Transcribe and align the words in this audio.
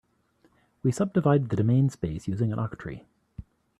We 0.81 0.91
subdivide 0.91 1.49
the 1.49 1.55
domain 1.55 1.91
space 1.91 2.27
using 2.27 2.51
an 2.51 2.57
octree. 2.57 3.05